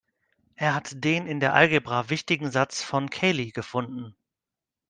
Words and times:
Er 0.55 0.73
hat 0.73 0.93
den 1.03 1.27
in 1.27 1.39
der 1.39 1.53
Algebra 1.53 2.09
wichtigen 2.09 2.49
Satz 2.49 2.81
von 2.81 3.11
Cayley 3.11 3.51
gefunden. 3.51 4.15